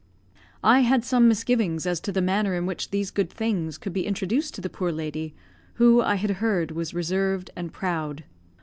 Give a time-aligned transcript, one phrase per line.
[0.63, 4.07] I had some misgivings as to the manner in which these good things could be
[4.07, 5.35] introduced to the poor lady,
[5.75, 8.23] who, I had heard, was reserved and proud.